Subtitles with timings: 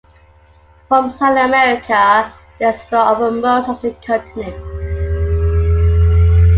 [0.87, 4.57] From South America they spread over most of the continent.